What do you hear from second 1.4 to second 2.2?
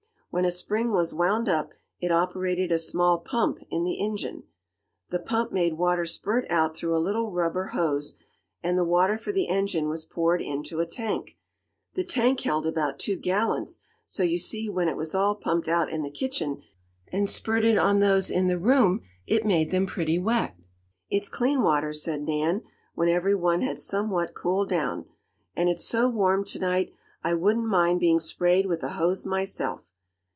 up, it